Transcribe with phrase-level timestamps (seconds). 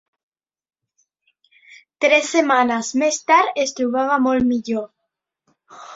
[2.05, 4.87] Tres setmanes més tard es trobava molt millor.